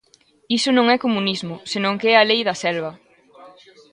Iso 0.57 0.69
non 0.77 0.85
é 0.95 0.97
comunismo, 1.05 1.55
senón 1.71 1.95
que 1.99 2.07
é 2.13 2.15
a 2.17 2.27
lei 2.29 2.41
da 2.47 2.55
selva. 2.63 2.91